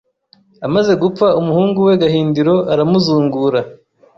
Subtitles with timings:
[0.67, 3.59] Amaze gupfa umuhungu we Gahindiro aramuzungura